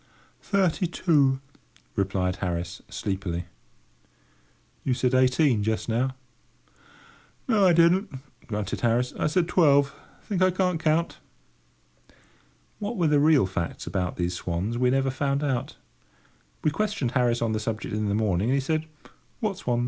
"Thirty 0.41 0.87
two," 0.87 1.41
replied 1.95 2.37
Harris, 2.37 2.81
sleepily. 2.89 3.45
"You 4.83 4.95
said 4.95 5.13
eighteen 5.13 5.61
just 5.61 5.87
now," 5.87 6.15
said 6.65 6.77
George. 7.45 7.49
"No, 7.49 7.67
I 7.67 7.73
didn't," 7.73 8.09
grunted 8.47 8.81
Harris; 8.81 9.13
"I 9.19 9.27
said 9.27 9.47
twelve. 9.47 9.93
Think 10.23 10.41
I 10.41 10.49
can't 10.49 10.81
count?" 10.83 11.19
What 12.79 12.97
were 12.97 13.05
the 13.09 13.19
real 13.19 13.45
facts 13.45 13.85
about 13.85 14.15
these 14.15 14.33
swans 14.33 14.75
we 14.75 14.89
never 14.89 15.11
found 15.11 15.43
out. 15.43 15.77
We 16.63 16.71
questioned 16.71 17.11
Harris 17.11 17.39
on 17.43 17.51
the 17.51 17.59
subject 17.59 17.93
in 17.93 18.09
the 18.09 18.15
morning, 18.15 18.49
and 18.49 18.55
he 18.55 18.59
said, 18.59 18.87
"What 19.39 19.57
swans?" 19.57 19.79